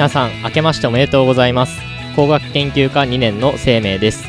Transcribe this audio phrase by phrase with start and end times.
[0.00, 1.78] 皆さん明けましておめでとうございます。
[2.16, 4.24] 工学研究科2年の生命です。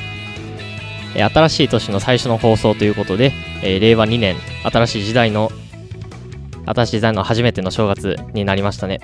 [1.15, 3.31] 新しい年の最初の放送ということで、
[3.63, 4.35] え令和2年
[4.69, 5.49] 新しい時代の
[6.65, 8.99] 新しい時代の初めての正月になりましたね、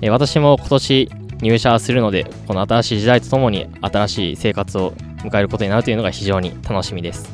[0.00, 1.10] え私も今年
[1.42, 7.30] 入社するのでこの新しい時代とともに新しい生活を迎えることになるというのが非常に楽しみです。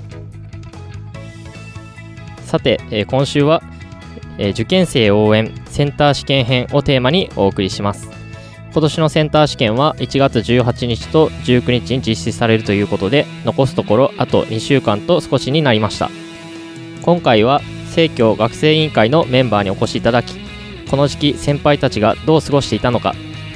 [2.46, 3.62] さて、え今週は、
[4.38, 8.11] え受験生応援センター試験編をテーマにお送りします。
[8.72, 16.10] 今年のセンター試験は1月18日と19日に実施されるということで残すところあと2週間と少しになりました。
[17.02, 20.36] 今回は生協学生委員会のメンバーにお越しいただき
[20.90, 23.14] この時期先輩たちがどう過ごしていたのか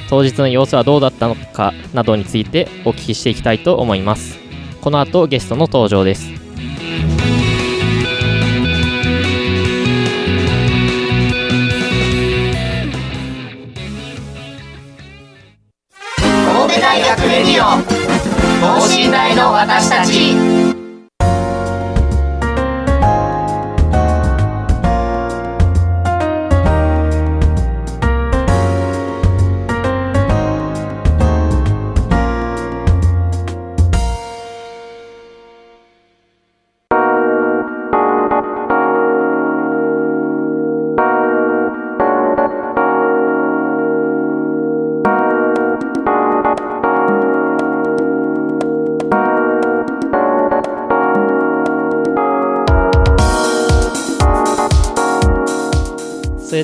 [0.09, 4.37] 当日の様子はどうだったのかなどについてお聞きしていきたいと思います。
[4.81, 6.46] この後ゲストの登場です。
[16.97, 17.77] 大学レディオ
[18.59, 20.86] 等身大の私たち。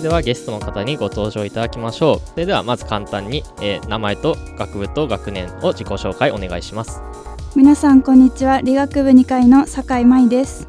[0.04, 2.20] ではゲストの方にご登場いただきましょう。
[2.20, 7.02] それではまず簡単に、えー名前と学部と学年を自己紹介お願いします。
[7.56, 8.60] 皆さんこんにちは。
[8.60, 10.68] 理学部2階の酒井舞です。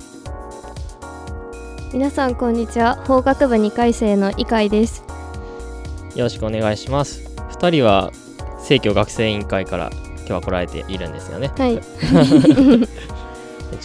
[1.93, 2.95] 皆さんこんにちは。
[3.06, 5.03] 法学部2回生の伊海です。
[6.15, 7.21] よろしくお願いします。
[7.59, 8.12] 2人は
[8.61, 11.51] 生協学生委員会から今日は来られているんですよね。
[11.59, 11.81] はい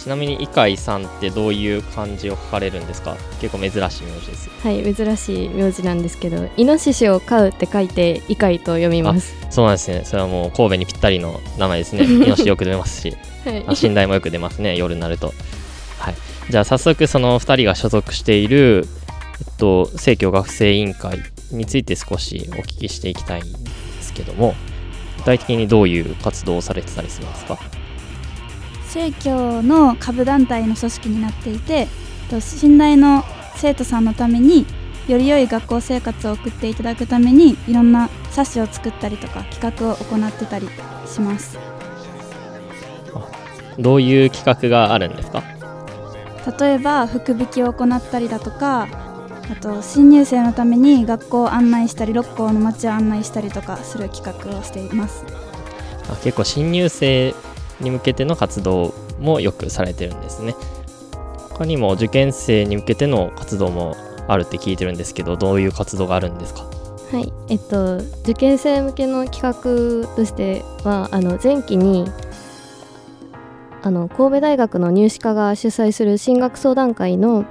[0.02, 3.16] ちなみに伊海さんってどういう漢字を書かれるんですか？
[3.40, 4.52] 結構珍しい名字ですよ。
[4.62, 10.02] はい珍しい名字なんですけどイノシシを飼うって書いてイカイと読みますそうなんですね。
[10.04, 12.04] それはもう神戸にぴったりの名前ですね。
[12.08, 15.34] イノシシよく出ますし、はいあ寝台もよく出ますね、夜になると。
[15.98, 16.14] はい。
[16.48, 18.86] じゃあ早速その2人が所属している、
[19.40, 21.18] えっと、生協学生委員会
[21.52, 23.50] について少しお聞きしていきたいんで
[24.02, 24.54] すけども、
[25.18, 27.58] 具体的にどういう活動をされてたりするんですか？
[28.92, 31.86] 生協の下部団体の組織になっていて
[32.28, 33.22] と信頼の
[33.54, 34.66] 生徒さんのために
[35.06, 40.68] より良い学校生活を送っていただくためにいろんな冊子を作ったりとか企画を行ってたり
[41.06, 41.56] します。
[43.78, 45.42] どういう企画があるんですか？
[46.58, 48.88] 例えば福引きを行ったりだとか
[49.50, 55.24] あと新入生のために学校を案内したり六校の街を案内したりとかする企画をしています。
[56.08, 57.34] あ結構新入生
[57.80, 60.54] に向けての活動もよくされてるんですね。
[61.50, 63.96] 他にも受験生に向けての活動も
[64.28, 66.64] あるって聞いてるんですけどどういう活動があるんですか？
[67.12, 67.32] はい。
[67.48, 72.06] えっと受験生向けの企画としてはあの前期に
[73.82, 77.44] あの神戸大学の入試課が主催する進学相談会の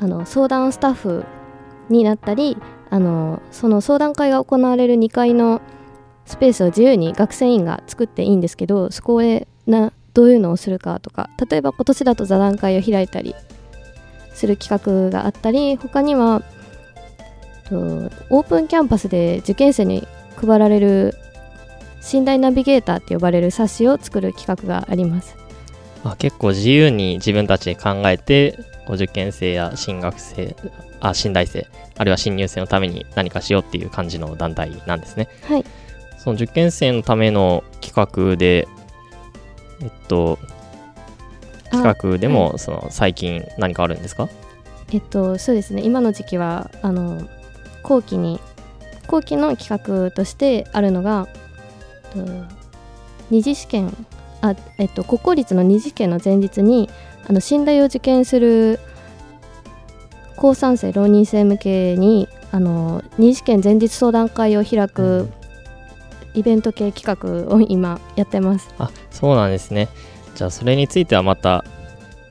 [0.00, 1.24] あの相談スタッフ
[1.88, 2.58] になったり
[2.90, 5.62] あのその相談会が行われる2階の
[6.26, 13.34] スペースを自由に学生員が作っていいんですけどそこへなどういうのをするかとか例えば今年だと座談会を開いたり
[14.34, 16.42] する企画があったり他には
[17.68, 17.76] と
[18.30, 20.06] オープンキャンパスで受験生に
[20.36, 21.14] 配られる
[22.12, 25.36] 寝台ナビゲーターって呼ばれる冊子を作る企画があります。
[26.04, 28.56] あ結構自由に自分たちで考えて
[28.88, 30.54] 受験生や進学生
[31.00, 35.28] あ新大生あるいは新入生のために何かしようっていう感じの団体なんですね。
[35.48, 35.64] はい
[36.26, 38.66] その受験生のための企画で
[39.80, 40.40] えっと
[41.70, 44.28] 企画でも、その最近何かあるんですか？
[44.92, 45.82] えっとそうですね。
[45.82, 47.22] 今の時期はあの
[47.84, 48.40] 後期に
[49.06, 51.28] 後期の企画としてあるのが
[52.16, 52.30] えっと
[53.30, 53.96] 二次試験
[54.40, 56.90] あえっと国公立の二次試験の前日に
[57.28, 58.80] あの信大を受験する
[60.34, 65.28] 高3生浪人生向けにあの二次試験前日相談会を開く
[66.36, 67.04] イベント系企
[67.48, 68.72] 画を今やってます。
[68.78, 69.88] あそうなんですね。
[70.34, 71.64] じゃあそれについてはまた、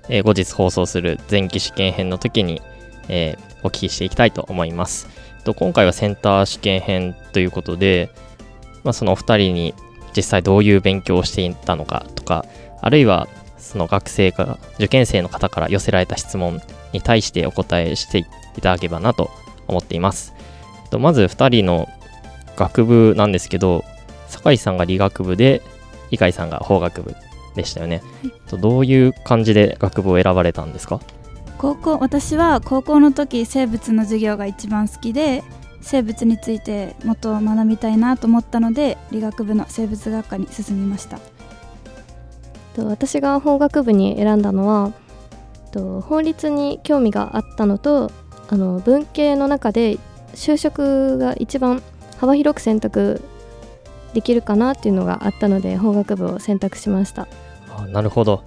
[0.07, 2.61] えー後日放送する前期試験編の時に、
[3.09, 5.07] えーお聞きしていきたいと思います。
[5.43, 8.11] と今回はセンター試験編ということで、
[8.83, 9.73] まあ、そのお二人に
[10.15, 12.45] 実際どういう勉強をしていたのかとか
[12.81, 16.61] あるいはその学生か受験生の方から寄せられた質問
[16.93, 18.25] に対してお答えしてい
[18.61, 19.31] ただければなと
[19.67, 20.33] 思っています。
[20.91, 21.89] とまず2人の
[22.55, 23.83] 学部なんですけど
[24.45, 25.63] 酒井さんが理学部で
[26.11, 27.15] 井海さんが法学部
[27.55, 28.03] でしたよね、
[28.47, 30.99] とどういう感じで学部を選ばれたんですか？
[31.57, 35.43] 高校私は高校の時生物の授業が一番好きで
[35.81, 41.19] 生物についてもっと学びたいなと思ったので理学部の生物学科に進みました。
[42.75, 44.91] と私が法学部に選んだのは
[45.71, 48.11] と法律に興味があったのと
[48.49, 49.97] あの文系の中で
[50.33, 51.81] 就職が一番
[52.17, 53.23] 幅広く選択
[54.15, 57.27] できるかなっていうのがあったので法学部を選択しました。
[57.69, 58.43] あなるほど。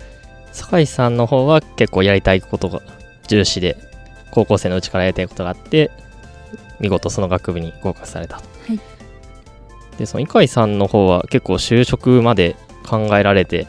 [0.53, 2.81] 酒井さんの方は結構やりたいことが
[3.29, 3.77] 重視で
[4.31, 5.91] 高校生のうちからやりたいことがあって
[6.81, 8.81] 見事その学部に合格されたと、はい。
[9.99, 12.57] でその井海さんの方は結構就職まで
[12.89, 13.67] 考えられて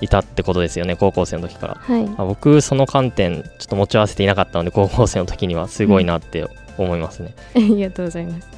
[0.00, 1.74] いたってことですよね高校生の時から。
[1.74, 2.08] はい。
[2.16, 6.46] あ僕その観点ちょっと持ち合わせていなかったので高校生の時にはすごいなって
[6.78, 8.48] 思いますね、 ありがとうございます。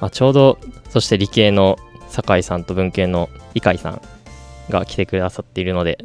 [0.00, 0.58] あちょうど
[0.90, 1.76] そして理系の
[2.10, 4.02] 酒井さんと文系の井海さん
[4.68, 6.04] が来てくださっているので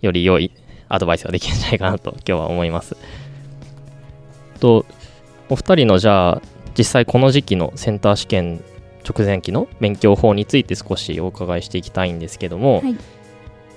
[0.00, 0.52] より良い
[0.88, 2.96] アドバイスができるんじゃないかなと今日は思います。
[4.60, 4.84] と
[5.48, 6.42] お二人のじゃあ
[6.76, 8.62] 実際この時期のセンター試験
[9.08, 12.92] 直前期の勉強法について少しお伺いしていきたいんですけども、はい。
[12.92, 12.98] ま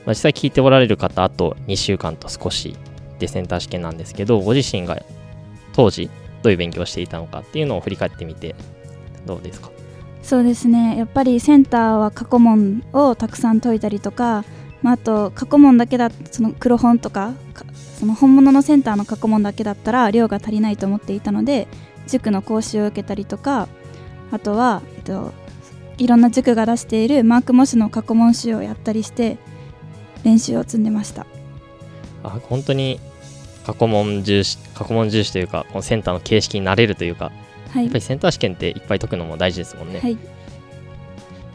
[0.08, 2.76] あ、実際聞いておられる方あと2週間と少し
[3.20, 5.02] でセンター試験なんですけどご自身が
[5.72, 6.10] 当時
[6.42, 8.54] どういう勉強をしていたのかっていうのを振り返ってみて
[9.26, 9.72] どうですか？
[10.24, 10.98] そうですね。
[10.98, 14.46] やっぱりセンターは過去問をたくさん解いたりとか、
[14.82, 17.34] まあ、あと過去問だけだその黒本とか
[18.00, 21.68] その本物のセンターの過去問だけだったら量が足りないと思っていたので
[22.08, 23.68] 塾の講習を受けたりとか
[24.32, 25.32] あとは、えっと、
[25.98, 29.38] いろんな塾が出しているマーク模試の過去問集をやったりして
[30.24, 31.26] 練習を積んでました。
[32.24, 33.00] あ本当に
[33.66, 37.32] 過去問重視過去問重視というかこのセンターの形式になれるというか
[37.74, 37.86] はい。
[37.86, 40.18] やっぱりセンター試験っていっぱい解くのも大事ですもんね、はい。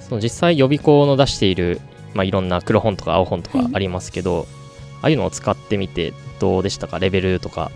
[0.01, 1.81] その実際予備校の出している、
[2.15, 4.47] まあ、いろんな黒本とか青本とかはいありますけど、
[5.01, 6.99] ああいうのを使ってみてどうでしたか？
[6.99, 7.71] レベルとか。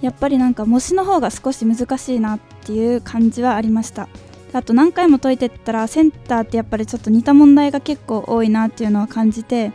[0.00, 4.08] やっぱりなんか模試の方が少し難しいなっていう感じはありました。
[4.52, 9.72] あと何回も解いてったらセンターってやっぱりちょっと似た問題が結構多いなっていうのを感じて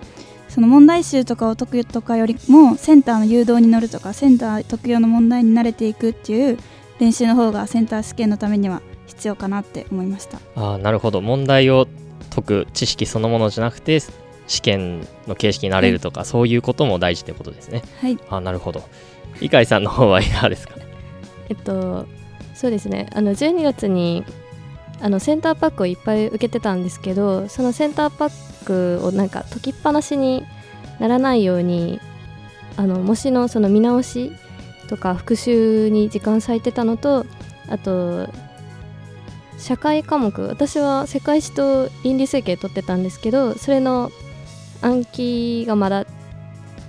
[0.47, 6.57] その問題集とかを解くとかよりもセンターの誘導に乗るとかセンター特有の問題に慣れていくっていう
[7.00, 10.40] 練習の方がセンター試験のためには必要かなって思いました。
[10.56, 11.22] あーなるほど。
[11.22, 11.88] 問題を
[12.30, 14.00] 解く知識そのものじゃなくて
[14.48, 17.83] 試験の形式になれるとか、そういうことも大事ってことですね。
[18.02, 18.18] はい。
[18.30, 18.83] あーなるほど。
[19.42, 20.76] 井海さんの方はいかがですか？
[21.50, 22.06] えっと
[22.54, 23.07] そうですね。
[23.14, 24.23] あの12月に
[25.02, 30.44] あのセンターパックをいっぱい受けてたんですけどそのセンターパックをなんか解きっぱなしに
[31.00, 32.02] ならないように
[32.76, 34.33] あの模試のその見直し
[34.90, 37.26] とか復習に時間割いてたのと
[37.69, 38.28] あと
[39.60, 40.48] 社会科目。
[40.48, 44.10] 私は世界史と倫理推計取ってたんですけどそれの
[44.81, 46.06] 暗記がまだ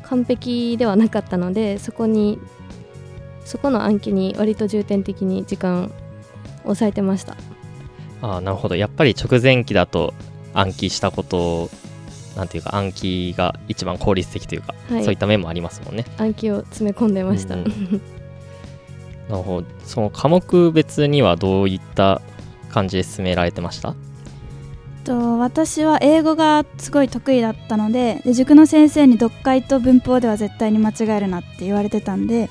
[0.04, 2.38] 完璧ではなかったのでそこに
[3.44, 5.90] そこの暗記に割と重点的に時間を
[6.62, 7.36] 抑えてました。
[8.22, 8.76] あーなるほど。
[8.76, 10.14] やっぱり直前期だと
[10.54, 11.70] 暗記したこと
[12.36, 15.04] なんていうか暗記が一番効率的というか、はい。
[15.04, 16.04] そういった面もありますもんね。
[16.18, 17.60] 暗記を詰め込んでました、うん。
[17.62, 18.00] う ん
[19.28, 19.66] なるほど。
[19.84, 22.20] その科目別にはどういった
[22.70, 23.94] 感じで進められてました？
[25.04, 32.50] と私は英語がすごい得意だったのでで塾の先生に読解と文法では絶対に間違えるなって言われてたんで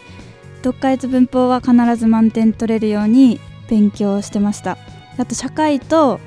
[0.63, 4.77] 読解と文法は必ず満点取れるように勉強してました。
[5.17, 6.19] あと社会と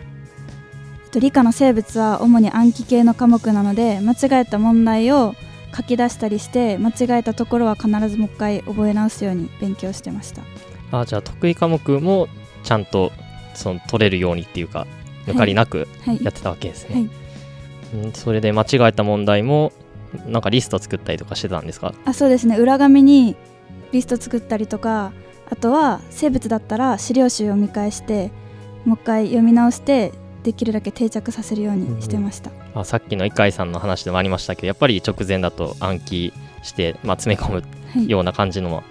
[1.20, 5.34] 理科の生物は主に暗記系の科目なので間違えた問題を
[5.76, 10.42] 書き出したりして間違えたところは必ずもう一回覚え直すように勉強してました。
[10.90, 12.28] あじゃあ得意科目も
[12.62, 13.12] ちゃんと
[13.54, 14.86] その取れるようにっていうか
[15.26, 16.22] 抜かりなくはい。
[16.22, 17.10] やってたわけですね、はい。
[18.04, 19.72] うんそれで間違えた問題も
[20.26, 21.94] なんかリスト作ったりとかしてたんですか？
[22.04, 22.58] あそうですね。
[22.58, 23.36] 裏紙に
[23.92, 25.12] リスト作ったりとか
[25.50, 28.30] あとは生物だったら資料集を見返して
[28.84, 36.32] もう一回読み直してできるだけ定着させるようにしてました、あさっきの一海さんの話でもありましたけどやっぱり直前だと暗記
[36.62, 38.08] して、まあ、詰め込むはい。
[38.08, 38.82] ような感じのも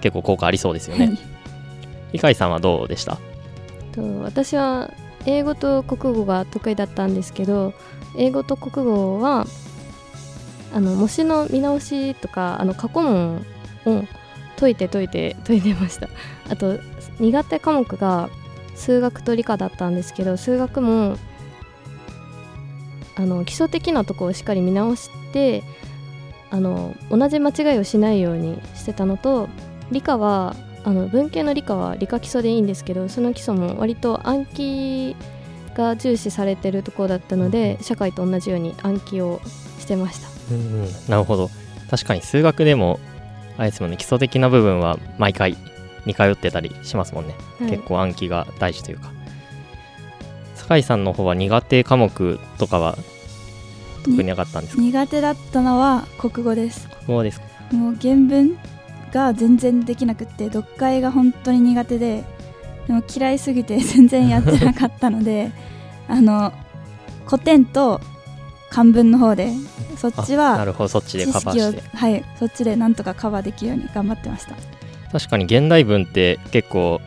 [0.00, 1.18] 結構効果ありそうですよね、はい。
[2.12, 3.18] 一海さんはどうでした？
[3.92, 4.92] と私は
[5.26, 7.74] 英語と国語が得意だったんですけど
[8.16, 9.46] 英語と国語は
[10.72, 13.46] あの模試の見直しとかあの過去問
[13.86, 14.04] を
[14.56, 16.08] 解いて解いて解いてました。
[16.50, 16.78] あと
[17.20, 18.30] 苦手科目が
[18.78, 21.16] 数学と理科だったんですけど数学も
[23.16, 25.62] あの基礎的なとこをしっかり見直して
[26.50, 29.48] あの同じ間違いをしないようにしてたのと
[29.90, 30.54] 理科は
[30.84, 35.16] あの文系の理科は理科基礎でいいんですけどその基礎も割と暗記
[35.74, 39.40] が重視されてるところだったので社会と同じように暗記を
[39.78, 40.28] してました。
[40.54, 40.88] うんうん。
[41.08, 41.50] なるほど。
[41.90, 43.00] 確かに数学でも
[43.56, 45.56] あれですもね基礎的な部分は毎回
[46.06, 49.10] 似通ってたりしますもんね、はい結構暗記が大事というか。
[50.54, 52.98] 酒井さんの方は苦手科目とかは
[54.04, 54.82] 特になかったんですか？
[54.82, 56.88] 苦手だったのは国語です。
[57.06, 57.46] そうですか？
[57.74, 58.58] もう原文
[59.12, 62.24] が全然できなくって読解が本当に苦手で
[62.86, 65.50] でも嫌いすぎて 全然やってなかったので
[66.08, 66.52] あの
[67.26, 68.00] 古典と
[68.70, 69.50] 漢文の方で
[69.96, 70.88] そっちはあなるほど。
[70.88, 71.96] そっちで知カバーして。
[71.96, 74.54] はいそっちでなんとかカバーできるように頑張ってました
[75.12, 77.00] 確かに現代文って結構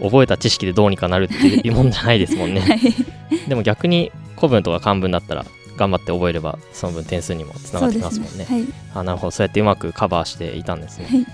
[0.00, 2.60] 覚えた知識でどうにかなるっていうもんじゃないですもんね。
[2.62, 3.48] はい。
[3.48, 5.44] でも逆に古文とか漢文だったら
[5.76, 8.46] 頑張って覚えればその分点数にもつながってきますもんね。
[8.48, 8.64] はい。
[8.94, 9.30] あなるほど。
[9.30, 11.26] そうやってうまくカバーしていたんですね、はい。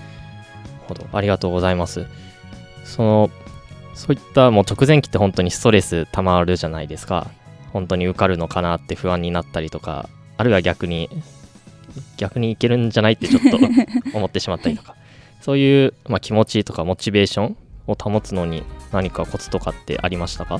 [0.87, 1.05] ほど。
[1.11, 2.05] ありがとうございます。
[2.83, 3.29] その
[3.93, 7.27] そういったもう直前期って本当にストレスたまるじゃないですか。
[7.71, 10.07] 本当に受かるのかなって不安になったりとか
[10.37, 11.09] あるいは逆に
[12.17, 13.59] 逆にいけるんじゃないってちょっと
[14.17, 14.95] 思ってしまったりとか、
[15.45, 20.59] そういう、まあ、気持ちとかモチベーションを保つのに何かコツとかってありましたか？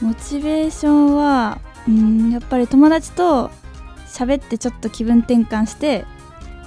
[0.00, 3.52] モチベーションはうんやっぱり友達と
[4.08, 6.04] 喋ってちょっと気分転換して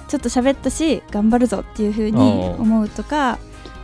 [0.08, 3.38] ちょっと喋ったし頑張るぞっていう風に思うとか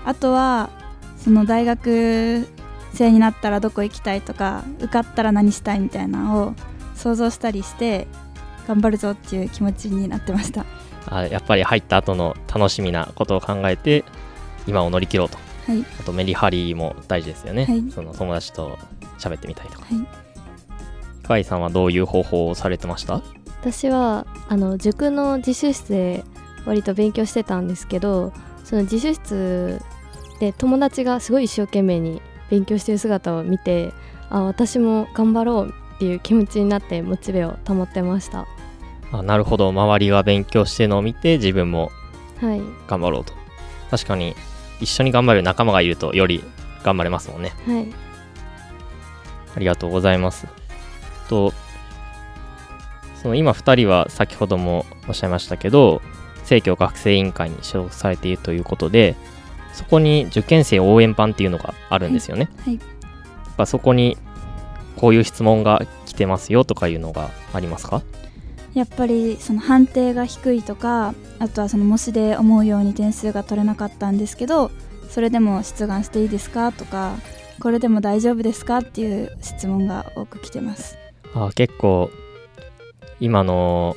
[0.06, 0.70] あとは
[1.18, 2.46] その大学
[2.94, 6.54] 生になったらどこ行きたいとか受かったら何したいみたいなのを
[6.94, 8.06] 想像したりして
[8.66, 10.64] 頑張るぞっていう気持ちになってました
[11.06, 14.04] あやっぱり入った後の楽しみなことを考えて
[14.66, 15.38] 今を乗り切ろうと。
[15.66, 15.84] はい。
[16.00, 17.90] あとメリハリも大事ですよね、はい。
[17.90, 18.78] その友達と
[19.18, 19.86] 喋ってみたいとか。
[19.86, 20.06] はい。
[21.22, 23.20] 河合さんはどういう方法をされてました？
[23.60, 26.24] 私はあの塾の自習室で
[26.66, 28.32] 割と勉強してたんですけど
[28.62, 29.80] その自習室
[30.38, 33.92] で友達がすごい一生懸命に勉強してる姿を見て
[34.30, 38.46] あ私も頑張ろうっていう気持ちになってモチベを保ってました
[39.18, 39.68] あなるほど。
[39.70, 41.90] 周りが勉強してるのを見て自分も
[42.40, 42.60] はい。
[42.86, 43.32] 頑張ろうと。
[43.90, 44.34] 確かに
[44.80, 46.42] 一緒に頑張る仲間がいるとより
[46.82, 47.52] 頑張れますもんね。
[47.66, 47.86] はい。
[49.56, 50.46] ありがとうございます。
[51.28, 51.52] と
[53.22, 56.02] その今2人は先ほどもおっしゃいましたけど
[56.44, 59.16] 生協学生委員会に所属されているということで
[59.72, 62.74] そこに受験生応援班っていうのがあるんですよね、はい。
[62.74, 64.16] やっぱそこに
[64.96, 68.02] こういう質問が来てますよとかいうのがありますか？
[68.76, 74.70] やっぱりその判定が低いとかあとはその模試で思うように点数が取れなかったんですけど
[75.08, 77.16] それでも出願していいですかとか
[77.58, 80.98] これでも大丈夫ですかっていう質問が多く来てます。
[81.34, 82.10] あ結構
[83.18, 83.96] 今の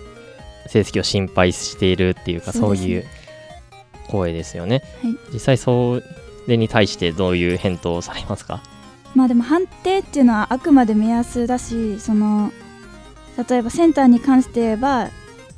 [0.67, 3.05] 成績を心配しているっていうかそうういう
[4.07, 5.17] 声ですよね、はい。
[5.33, 6.01] 実際そ
[6.48, 8.62] れに対してどういう返答をされますか？
[9.13, 12.53] まあでも判定っていうのはあくまで目安だしその
[13.50, 15.10] 例えばセンターに関して言えば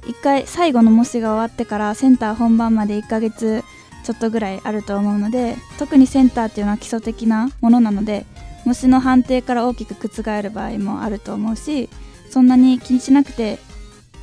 [0.07, 3.63] 一回最後の模試が終わってからセンター本番まで1ヶ月
[4.03, 8.25] ちょっとぐらいあると思うので特にセンターっていうのは基礎的なものなので
[8.65, 11.89] 模試の判定から大きく覆る場合もあると思うし
[12.29, 13.59] そんなに気にしなくて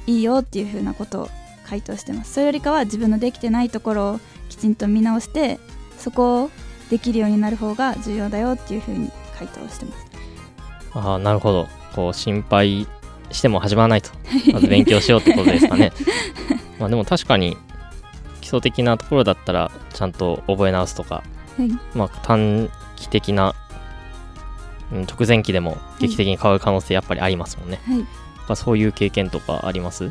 [0.07, 1.29] いいよっていうふうなことを
[1.65, 2.33] 回答してます。
[2.33, 5.61] それよりかは自分のできてないところをきちんと見直して
[5.99, 6.51] そこを
[6.89, 10.07] できるようになる方が重要だよっていうふうに回答してます。
[10.95, 11.69] ああなるほど。
[11.95, 12.87] こう心配
[13.31, 14.11] しても始まらないと。
[14.53, 15.93] まず勉強しようってことですかね。
[16.79, 17.57] まあでも確かに
[18.41, 21.23] 基礎的なところだったらちゃんと覚え直すとか
[21.59, 21.71] はい。
[21.95, 23.55] まあ短期的な、
[24.93, 27.99] うん、直前期でも劇的に変わる可能性やっぱりありますもんね、はい。
[27.99, 28.07] やっ
[28.47, 30.11] ぱそういう経験とかあります？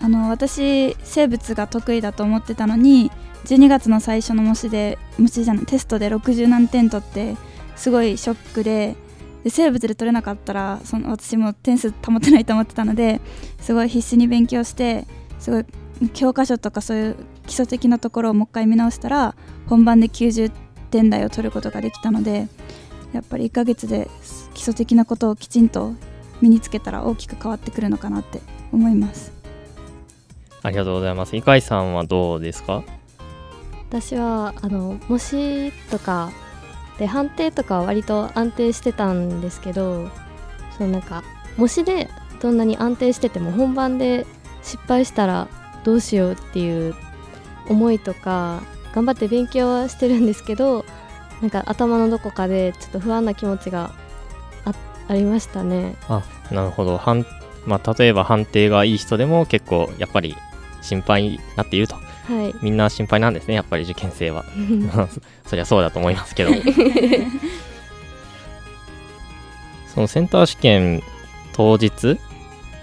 [0.00, 3.12] あの私生物が得意だと思ってたのに
[3.44, 7.36] 12月の最初の模試で模試じゃないテストで60何点取って
[7.76, 8.96] すごいショックで
[9.44, 13.20] で生物で取れなかったらその私も点数保てないと思ってたので
[13.60, 15.06] すごい必死に勉強して
[15.38, 15.64] すごい
[16.14, 19.34] 教科書とかそういう基礎的なところをもう一回見直したら
[19.66, 20.50] 本番で90
[20.90, 22.48] 点台を取ることができたので
[23.12, 24.08] やっぱり1ヶ月で
[24.54, 25.92] 基礎的なことをきちんと
[26.40, 28.40] 身につけたら大きく変わってくるのかなって
[28.72, 29.32] 思います
[30.62, 31.32] ありがとうございます。
[31.60, 32.84] さんはどうですか？
[33.88, 36.30] 私はあの模試とか
[36.98, 40.08] で判定とかは割と安定してたんですけど
[40.76, 41.22] そのなんか
[41.56, 42.08] 模試で
[42.40, 44.26] どんなに安定してても本番で
[44.62, 45.48] 失敗したら
[45.84, 46.94] どうしようっていう
[47.68, 48.62] 思いとか
[48.94, 50.84] 頑張って勉強はしてるんですけど
[51.40, 53.92] なんか頭のどこかでちょっと不安な気持ちが
[54.64, 54.72] あ
[55.08, 55.96] ありましたね。
[56.08, 56.22] あ
[56.52, 56.98] なるほど。
[56.98, 57.26] はん
[57.66, 60.36] まあ、例えば判定がいい人でも結構やっぱり
[60.80, 61.96] 心配になっていると。
[62.24, 64.44] はいみんな心配なんですね、やっぱり受験生は。
[65.46, 66.50] そりゃそうだと思いますけど。
[69.94, 71.02] そのセンター試験
[71.52, 72.18] 当日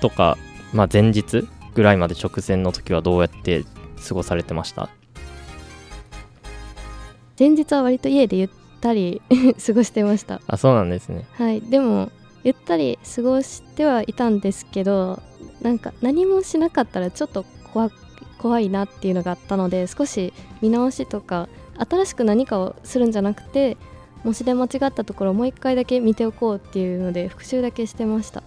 [0.01, 0.38] とか、
[0.74, 3.63] まあ、前日ぐらいまで直前の時はどうやって
[4.08, 4.89] 過ごされてました？
[7.39, 8.50] 前日は割と家でゆっ
[8.81, 9.22] たり
[9.65, 10.41] 過ごしてました。
[10.48, 11.25] あ、そうなんですね。
[11.34, 12.12] はい、でも
[12.43, 15.22] ゆったり過ごしてはいたんですけど
[15.62, 17.43] なんか何もしなかったらちょっと
[17.74, 17.89] 怖
[18.39, 23.77] 怖いなっていうのがあったので少し見直しとか新しく何かをするんじゃなくて
[24.24, 28.43] 模試で間違ったところをもう一回だけ見ておこうっていうので復習だけしてました。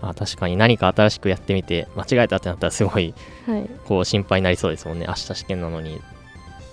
[0.00, 0.56] あ確かに。
[0.56, 3.14] 何か新しくやってみて間違えたってなったらすごい
[3.46, 5.06] はい、こう心配になりそうですもんね。
[5.08, 6.00] 明日試験なのに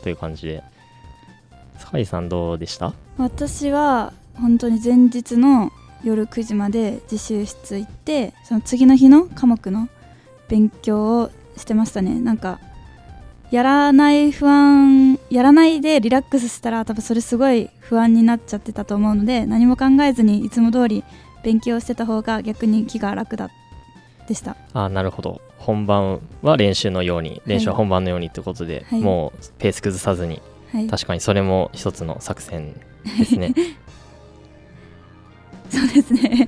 [0.03, 0.63] という感じで。
[1.77, 2.93] 坂井さんどうでした？
[3.17, 5.71] 私は本当に前日の
[6.03, 9.89] 夜9時まで自習室行ってその次の日の科目の
[10.47, 11.31] 勉強を
[11.61, 12.19] してましたね。
[12.19, 12.59] なんか
[13.51, 21.03] やらない不安やらないでリラックスしたら多分それすごい不安になっちゃってたと思うので何も考えずにいつも通り
[21.43, 23.49] 勉強してた方が逆に気が楽だ
[24.27, 24.55] でした。
[24.73, 25.41] あなるほど。
[25.57, 29.01] 本番は練習のように練習は本番のようにってことで、はい。
[29.01, 30.87] もうペース崩さずにはい。
[30.87, 32.73] 確かにそれも一つの作戦
[33.17, 33.53] ですね。
[35.69, 36.47] そうですね。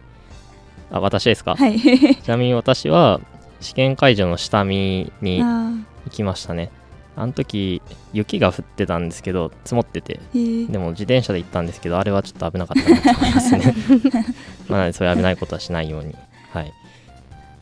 [0.90, 1.78] あ私ですか、はい。
[1.80, 3.20] ちなみに私は
[3.60, 5.72] 試験会場の下見にあ
[6.04, 6.70] 行きましたね。
[7.18, 7.80] あの時
[8.12, 10.20] 雪が降ってたんですけど積もってて。
[10.34, 13.74] でも自転車で行ったんですけどあれはちょっと危なかったなと思いますね。
[14.68, 16.14] まあなのでそういう危ないことはしないように。
[16.52, 16.72] はい。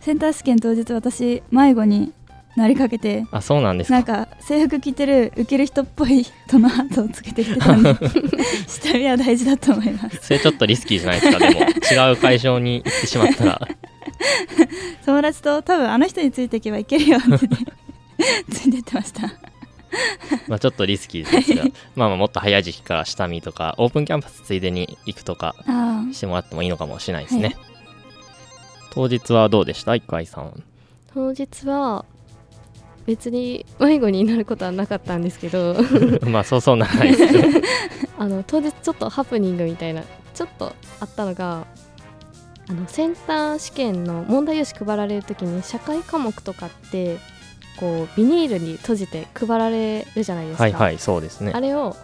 [0.01, 2.13] センター試験当日私迷子に
[2.57, 7.97] なりかけてあそうなんですなんかか制服着てる受ける人っぽい人の後をつけてきてたんで
[8.69, 10.19] 下見は大事だと思います。
[10.23, 11.39] それちょっとリスキーじゃないですか。
[11.39, 13.69] でも違う会場に行ってしまったら
[15.07, 17.49] 友達と多分あの人についていけばいけるよって
[18.51, 19.23] ついてってました。
[20.49, 27.57] まあちょっとリスキーですが まあまあもっと早い時期から下見とかオープンキャンパスついでに行くとかあしてもらってもいいのかもしれないですね、はい。
[28.91, 29.95] 当日はどうでした？
[29.95, 30.63] 一回さん。
[31.13, 32.05] 当日は
[33.07, 35.77] 別に迷子になることはなかったんですけど。
[36.27, 37.49] まあそうそうならないですけど
[38.19, 40.03] あの当日ちょっとハプニングみたいな
[40.35, 41.67] ちょっとあったのが
[42.69, 47.19] あのセンター試験の問題用紙配られる時に社会科目とかって
[47.79, 50.63] こうビニールに閉じて配られるじゃないですか。
[50.65, 51.53] はいはいそうですね。
[51.55, 51.97] あれを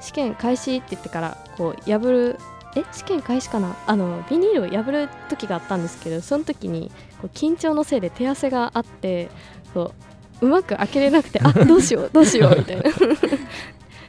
[0.00, 2.38] 試験開始って言ってからこう破る
[2.76, 2.84] え？
[2.92, 3.76] 試験開始かな？
[3.86, 9.28] あのビニールを破る時があったんですけどその時にこう緊張のせいで手汗があって
[9.74, 9.92] そ
[10.40, 12.82] ううまく開けれなくてあ どうしようどうしようみたいな。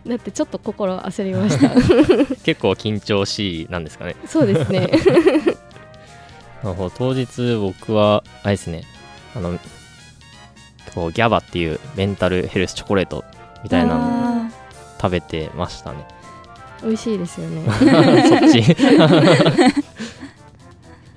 [0.07, 1.69] だってちょっと心焦りました。
[2.43, 4.15] 結構緊張しいなんですかね。
[4.25, 4.89] そうですね
[6.63, 8.83] なるほど当日僕はあれですね。
[9.35, 9.57] あの
[10.93, 13.23] こうギャバっていうメンタルヘルスチョコレート
[13.63, 14.03] みたいなのを
[14.47, 14.51] あ
[15.01, 16.05] 食べてましたね。
[16.83, 17.63] 美味しいですよね。
[18.29, 18.59] そっち。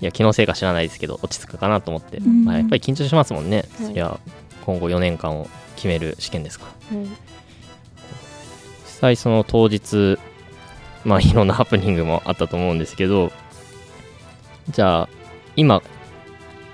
[0.01, 2.45] いや気のせいか知らないですけど落ち着くかなと思って、うん。
[2.45, 3.87] まあ、やっぱり緊張しますもんね、はい。
[3.89, 4.19] そりゃ
[4.67, 6.99] 今後4年間を決める試験ですから。
[6.99, 7.07] はい。
[7.07, 7.17] 実
[9.01, 10.19] 際その当日
[11.05, 13.33] まあいろんなハプニングもあったと思うんですけど
[14.71, 15.09] じゃあ
[15.57, 15.83] 今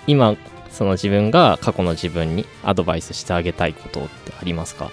[0.07, 0.37] 今
[0.71, 4.91] その自分が過去の自分にアドバイスしてあげたいことってありますか？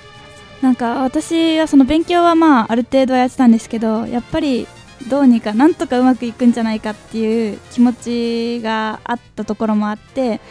[0.61, 4.67] なんか私はその勉強はまあある程度はやってたんですけどやっぱり
[5.07, 10.41] どうにかなんとかうまくいくんじゃないかっていう気持ちがあったところもあって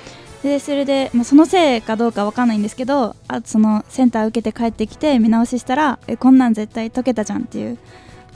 [0.45, 7.79] でそれで、まあ、そのせいかどうかわかんないんですけどあそのセンター受けて帰ってきて見直ししたらえこんなん絶対解けたじゃんっていう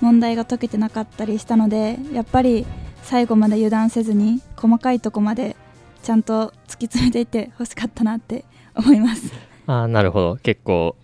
[0.01, 2.67] 問題が解けてなかったりしたのでやっぱり
[3.05, 5.57] 最後まで油断せずに細かいとこまで
[6.03, 8.45] ちゃんと突き詰めていってほしかったなって
[8.75, 9.33] 思います。
[9.67, 10.37] ああなるほど。
[10.37, 10.97] 結構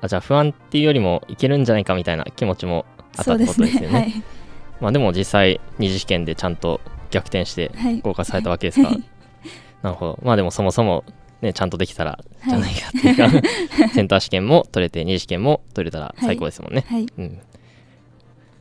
[0.00, 2.84] あじゃあ不安っていうよりもいけるんじゃないかみたいな気持ちも
[3.16, 3.98] あったってことですよね。
[3.98, 4.22] はい、
[4.80, 8.00] まあでも実際二次試験でちゃんと逆転してはい。
[8.00, 9.02] 合格されたわけですから、はい。
[9.82, 10.18] なるほど。
[10.22, 11.04] まあでもそもそも
[11.40, 13.28] ねちゃんとできたらじゃないかっていうか、
[13.92, 17.06] センター試験も取れて二次試験も取れたら最高ですもんね、はい。
[17.18, 17.38] うん。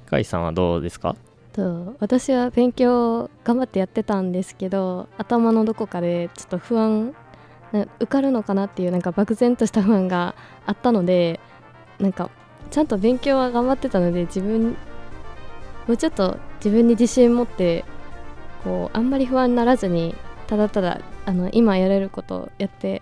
[0.06, 1.15] 深井さんはどうですか？
[1.58, 7.15] と私は勉強頑張ってやってたんですけど頭のどこかでちょっと不安
[7.74, 10.36] 受かるのかなっていうなんか漠然とした不安が
[10.67, 11.39] あったので
[12.00, 12.30] なんか
[12.70, 14.78] ちゃんと勉強は頑張ってたので自分
[15.88, 17.84] もうちょっと自分に自信持って
[18.63, 20.15] こうあんまり不安にならずに
[20.46, 23.02] ただただあの今やれることをやって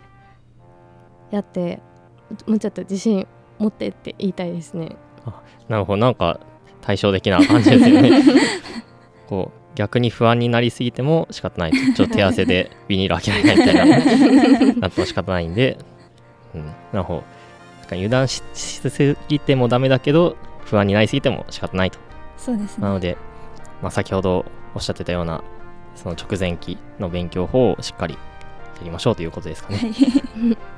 [1.30, 1.82] やって
[2.48, 3.28] もうちょっと自信
[3.60, 4.96] 持ってって言いたいですね。
[5.26, 6.40] あなるほどなんか
[6.86, 8.12] 対照的な感じですよね。
[9.28, 11.78] こう逆に不安になりすぎても仕方ないと。
[11.94, 14.74] ちょっと手汗でビニール開けないみたいな。
[14.76, 15.78] なっても仕方ないんで、
[16.54, 17.24] うん、なるほど。
[17.92, 22.00] 油断ししすぎてもダメだけど不安になりすぎても仕方ないと。
[22.38, 22.84] そうですね。
[22.84, 23.18] なので、
[23.82, 25.44] まあ、先ほどおっしゃってたような
[25.96, 28.20] その直前期の勉強法をしっかりや
[28.84, 29.78] りましょうということですかね。
[29.78, 29.94] はい。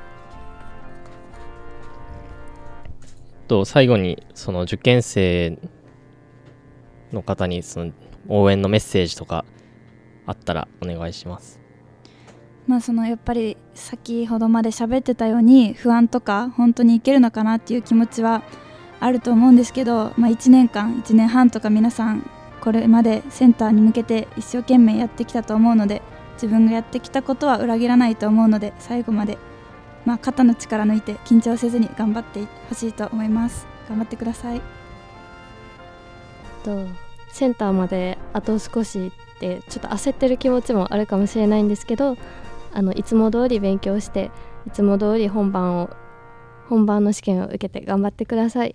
[3.48, 5.58] と最後にその受験生
[7.12, 7.92] の方にその
[8.28, 9.44] 応援のメッセージとか
[10.26, 11.60] あったらお願いします。
[12.66, 18.42] まあそのやっぱり先ほどまで喋ってたように不安とか本当にいけるのかなっていう気持ちは
[19.00, 22.28] あると思うんですけど、まあ、1年間1年半とか皆さん
[22.60, 26.02] これまでセンターに向けて一生懸命やってきたと思うので
[26.34, 29.38] 自分がやってきたことは裏切らないと思うので最後まで、
[30.04, 34.77] まあ、肩の力抜いて緊張せずに頑張ってほしいと思います頑張ってください
[36.68, 36.86] と
[37.32, 42.16] センターまであと少しってちょっと焦ってる気持ちもあるかもしれないんですけど
[42.72, 44.30] あのいつも通り勉強して
[44.66, 45.90] いつも通り本番を
[46.68, 48.74] 本番の試験を受けて頑張ってください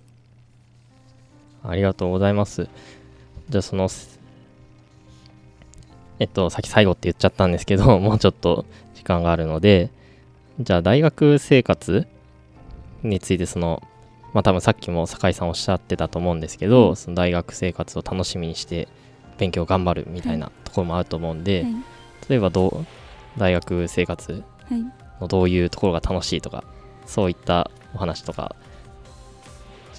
[1.62, 2.68] ありがとうございます。
[3.48, 3.88] じゃあその、
[6.18, 9.90] えっと、さっき最後って言っちゃったんですけど、 もうちょっと時間があるので、
[10.60, 12.06] じゃあ大学生活
[13.02, 13.82] についてその、
[14.34, 18.88] まあ多分さっきも酒井さんおっしゃってたと思うんですけど、その大学生活を楽しみにして
[19.38, 21.74] 勉強頑張るみたいなところもあると思うんで、はい。
[22.28, 22.86] 例えばどう
[23.38, 24.84] 大学生活はい
[25.20, 26.64] のどういうところが楽しいとか、
[27.06, 28.56] そういったお話とか、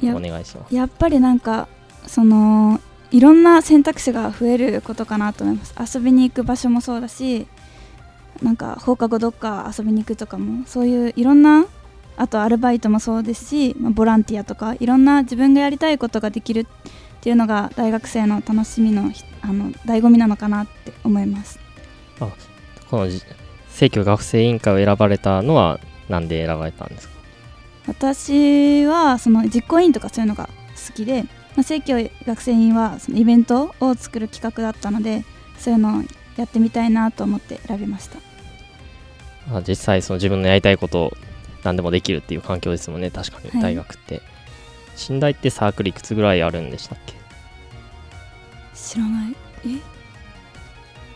[0.03, 0.75] お願いします。
[0.75, 1.67] やっぱりなんか
[2.05, 5.97] そのいろんな選択肢が増えることかなと思います。
[5.97, 7.47] 遊びに行く場所もそうだし
[8.43, 11.65] なんか放課後どっか遊びに行くとかもそういういろんな
[12.17, 16.65] あとアルバイトもそうですし、まあボランティアとかいろんな自分がやりたいことができるっ
[17.21, 21.59] ていうのが大学生の楽しみのひあの醍醐味なのかなって思います。
[22.89, 23.21] このじ
[23.69, 27.15] 正教学生委員会を選ばれたのはなんで選ばれたんですか？
[27.87, 30.49] 私はその実行委員とかそういうのが
[30.87, 31.29] 好きで、ま
[31.61, 35.25] あ、正教学生員はそのイベントを作る企画だったので
[35.57, 36.03] そういうのを
[36.37, 38.19] やってみたいなと思って選びました。
[39.51, 41.13] あ実際その自分のやりたいことを
[41.65, 43.11] 何でもできるっていう環境ですもんね。
[43.11, 43.49] 確かに。
[43.49, 43.61] はい。
[43.61, 44.21] 大学って、
[44.95, 47.15] 信大ってサークルいくつぐらいあるんでしたっけ？
[48.73, 49.35] 知らない。
[49.65, 49.79] え？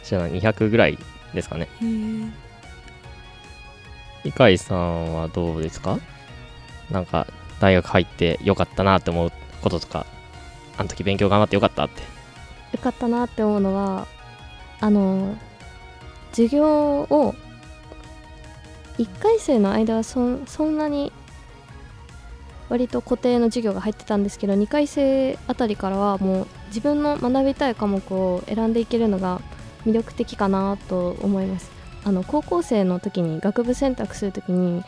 [0.03, 0.31] 知らない。
[0.31, 0.97] 200ぐらい
[1.33, 1.69] ですかね。
[1.81, 1.85] へ
[4.25, 4.27] え。
[4.27, 5.97] 井海さんはどうですか？
[6.91, 7.27] なんか
[7.59, 9.31] 大学入ってよかったなって思う
[9.61, 10.05] こととか
[10.77, 12.01] あの時勉強頑張ってよかったって。
[12.01, 14.07] よかったなって思うのは
[14.81, 15.37] あの
[16.31, 17.35] 授業を
[18.99, 21.13] 1回生の間はそんなに
[22.67, 29.41] 割と固定の授業が入ってたんですけど2回生あたりからはもう自分の学びたい科目を選んでいけるのが
[29.85, 31.71] 魅力的かなと思います。
[32.05, 34.83] あの高校生の時に学部選択する時に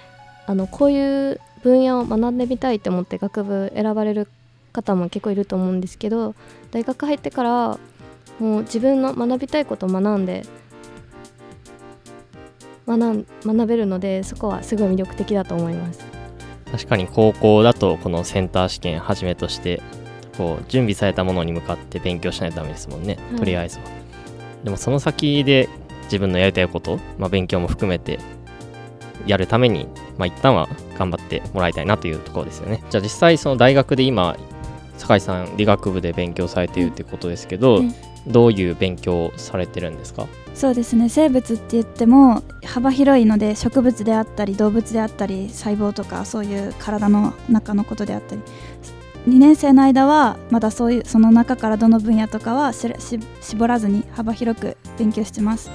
[0.46, 4.28] あのこういう分野を学んでみたいと思って学部選ばれる
[4.74, 6.36] 方も結構いると思うんですけど
[6.72, 7.80] 大学入ってから
[8.40, 10.46] もう自分の学びたいことを学んで
[12.98, 16.06] 学べるのでそこはすごい魅力的だと思います。
[16.72, 19.82] 確かに高校だとこのセンター試験はじめとして
[20.38, 23.40] こう準備されたものに向かって勉強しないとダメですもんね、はい。
[23.40, 23.84] とりあえずは。
[24.64, 25.68] でもその先で
[26.04, 28.20] 自分のやりたいこと、まあ、勉強も含めて
[29.26, 32.84] やるために、まあ、一旦は頑張ってもらいたいなというところですよね。
[32.90, 34.38] じゃあ実際その大学で今
[34.98, 37.94] 酒井さん理学部で勉強されているってことですけど、うん。
[38.28, 40.28] どういう勉強をされてるんですか？
[40.54, 41.10] そうですね。
[41.10, 48.42] 生物って言っても幅広いので植物であったり動物であったり細胞とかそういう体の中のことであったり。
[49.28, 55.70] 2年生の間はまだそういうその中からどの分野とかは絞らずに幅広く勉強してます。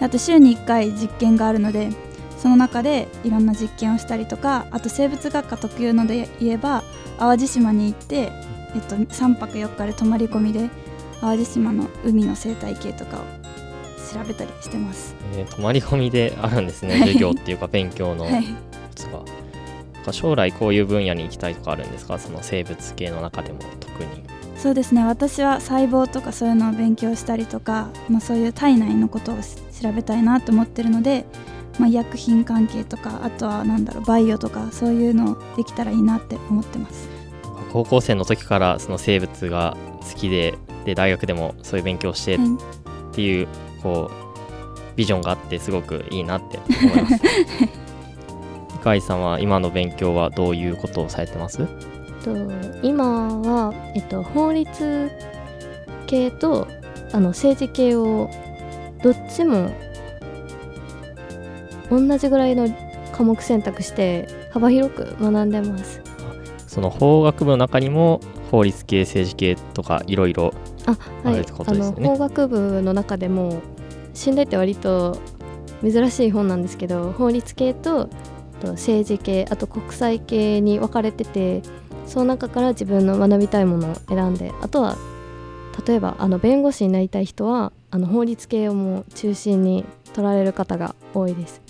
[0.00, 1.90] あと週に1回実験があるので
[2.38, 6.82] その中でいろんな実験をしたりとかあと生物学科特有ので言えば
[7.18, 8.32] 淡路島に行って、
[8.74, 10.68] えっと、3泊4日で泊まり込みで
[11.20, 13.41] 淡路島の海の生態系とかを
[14.14, 15.14] 調べたりしてます。
[15.36, 16.92] えー泊まり込みであるんですね。
[16.94, 17.00] はい。
[17.00, 18.24] 授業っていうか勉強の。
[18.24, 18.48] はい、コ
[18.94, 19.12] ツが、
[19.94, 22.18] なんか将来こういう分野に行きたいとかあるんですか？
[22.18, 24.08] その生物系の中でも特に。
[24.56, 25.04] そうですね。
[25.04, 31.24] 私は細胞とかそういうのを勉強したりとか、まあ、そういう体内のことをし調べたいなと思ってるので、
[31.80, 37.08] まあ、医薬品関係とかあとはなんだろうバイオとかそういうのできたらいいなって思ってます。
[37.72, 39.76] 高校生の時からその生物が
[40.12, 43.14] 好きでで大学でもそういう勉強をしてっはい。
[43.14, 43.48] ていう
[43.82, 47.20] こうビジョンがあってすごくいいなって思います。
[48.84, 51.58] 向井さんは今の勉強はどういうことをされてます？
[52.24, 52.36] と
[52.82, 55.10] 今は、えっと、法律
[56.06, 56.66] 系と
[57.12, 58.28] あの政治系を
[59.02, 59.70] どっちも
[61.90, 62.68] 同じぐらいの
[63.12, 66.00] 科目選択して幅広く学んでます。
[66.66, 70.54] その法学部の中にも法律系政治系とかいろいろ
[70.86, 71.34] あはい。
[71.34, 72.08] あるってことあですよね。
[72.08, 73.60] の法学部の中でも
[74.14, 75.18] 信頼って割と
[75.82, 78.08] 珍しい本なんですけど法律系と
[78.60, 81.62] と政治系あと国際系に分かれてて
[82.06, 84.96] その中から自分の学びたいものを選んであとは
[85.86, 91.60] 例えばあの弁護士になりたい人はあの法律系をもう中心に取られる方が多いです。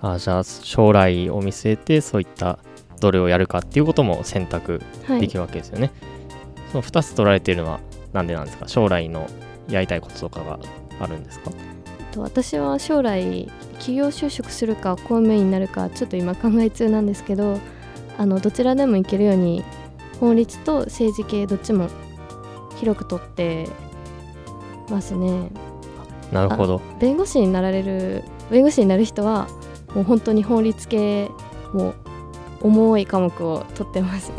[0.00, 2.58] あじゃあ将来を見据えてそういった
[3.00, 5.20] どれをやるかっていうことも選択はい。
[5.20, 5.90] できるわけですよね、
[6.72, 7.80] その2つ取られているのは
[8.12, 8.66] なんでなんですか？
[8.68, 9.28] 将来の
[9.68, 10.58] やりたいこととかが
[11.00, 11.50] あるんですか？
[12.12, 17.58] と私は将来企業就職するか公務員になるかちょっと今考え中なんですけど
[18.16, 19.62] あのどちらでも行けるように
[20.18, 21.88] 法律と政治系どっちも
[22.76, 23.68] 広く取って
[24.88, 25.50] ますね。
[26.32, 26.80] なるほど。
[27.00, 29.48] 弁護士になられる弁護士になる人は
[29.94, 31.30] もう本当に法律系
[31.72, 31.94] もう
[32.62, 34.32] 重い科目を取ってます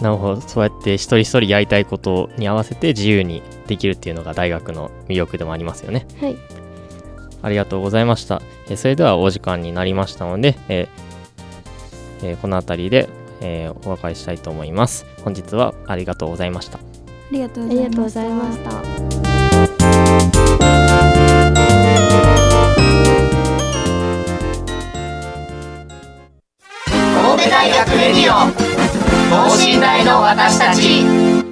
[0.00, 6.36] なるほどそうやって一人一人やりたいことに合わせて自由にできるっていうのが大学の魅力でもありますよねはい
[7.42, 8.42] ありがとうございました。
[8.68, 13.08] えーそれではお時間になりましたので、えーえーこの辺りで、
[13.40, 15.06] えーお別れしたいと思います。
[15.22, 16.78] 本日はありがとうございました。
[16.78, 16.80] あ
[17.30, 18.58] りがとうあございましたりがとうございまし
[19.80, 19.86] た
[26.94, 28.75] 神戸大学レディオ
[29.30, 31.45] 等身大の私たち。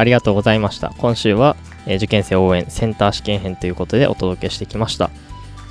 [0.00, 0.92] ありがとうございました。
[0.98, 5.10] 今週は、えー受験生応援センター試験編ということでお届けしてきました。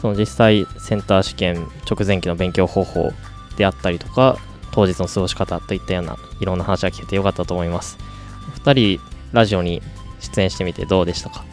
[0.01, 3.11] その実際センター試験直前期の勉強方法
[3.57, 4.37] であったりとか
[4.71, 7.97] 当日の過ごし方といったようないろんな話が聞けてよかったと思います。
[8.49, 8.99] お二人
[9.33, 9.81] ラジオに
[10.21, 11.43] 出演してみてどうでしたか？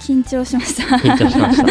[0.00, 1.66] 緊張しました緊張しました。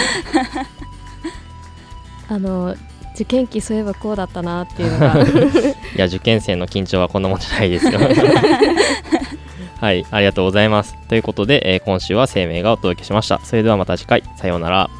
[2.35, 2.75] あの
[3.15, 5.25] 受験期そういえばこうだったなっていうのが い
[5.97, 7.99] や、受験生の緊張はこんなもんじゃないですよ。
[9.79, 10.95] はい、ありがとうございます。
[11.07, 13.39] ということで、えー今週は生命がお届けしました。
[13.39, 14.98] それではまた次回、さようなら。